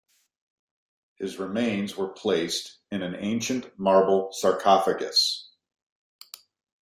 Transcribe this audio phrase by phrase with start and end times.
[1.17, 5.51] His remains were placed in an ancient marble sarcophagus.